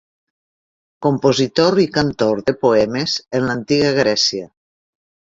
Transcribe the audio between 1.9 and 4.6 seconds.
cantor de poemes en l'antiga Grècia.